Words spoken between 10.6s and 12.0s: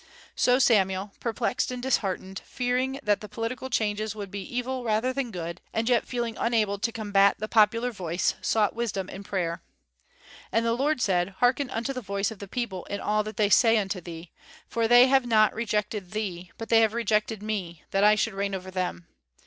the Lord said, hearken unto